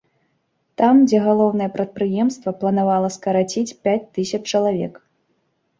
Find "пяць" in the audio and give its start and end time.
3.87-4.03